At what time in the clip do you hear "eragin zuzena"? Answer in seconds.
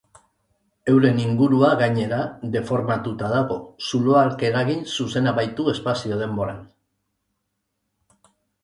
4.51-5.37